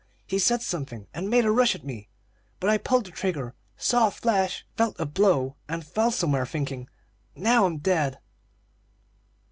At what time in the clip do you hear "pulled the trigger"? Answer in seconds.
2.79-3.53